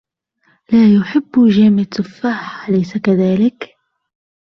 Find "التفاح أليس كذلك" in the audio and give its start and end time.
1.79-3.69